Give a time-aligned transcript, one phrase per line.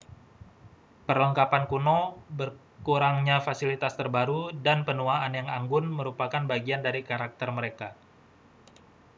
[1.07, 1.99] perlengkapan kuno
[2.85, 7.89] kurangnya fasilitas terbaru dan penuaan yang anggun merupakan bagian dari karakter mereka